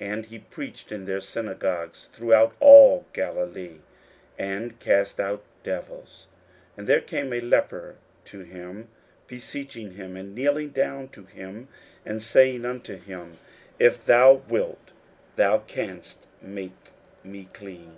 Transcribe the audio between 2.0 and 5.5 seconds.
throughout all Galilee, and cast out